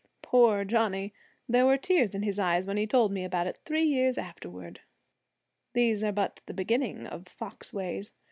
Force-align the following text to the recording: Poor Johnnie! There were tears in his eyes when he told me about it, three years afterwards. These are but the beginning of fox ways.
Poor 0.23 0.65
Johnnie! 0.65 1.13
There 1.47 1.67
were 1.67 1.77
tears 1.77 2.15
in 2.15 2.23
his 2.23 2.39
eyes 2.39 2.65
when 2.65 2.75
he 2.75 2.87
told 2.87 3.11
me 3.11 3.23
about 3.23 3.45
it, 3.45 3.59
three 3.65 3.83
years 3.83 4.17
afterwards. 4.17 4.79
These 5.73 6.03
are 6.03 6.11
but 6.11 6.39
the 6.47 6.55
beginning 6.55 7.05
of 7.05 7.27
fox 7.27 7.71
ways. 7.71 8.11